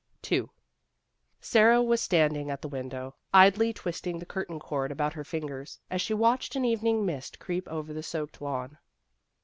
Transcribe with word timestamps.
II 0.31 0.45
Sara 1.39 1.79
was 1.83 2.01
standing 2.01 2.49
at 2.49 2.63
the 2.63 2.67
window, 2.67 3.13
idly 3.35 3.71
twisting 3.71 4.17
the 4.17 4.25
curtain 4.25 4.59
cord 4.59 4.91
about 4.91 5.13
her 5.13 5.23
fingers, 5.23 5.79
as 5.91 6.01
she 6.01 6.15
watched 6.15 6.55
an 6.55 6.65
evening 6.65 7.05
mist 7.05 7.37
creep 7.37 7.67
over 7.67 7.93
the 7.93 8.01
soaked 8.01 8.41
lawn. 8.41 8.79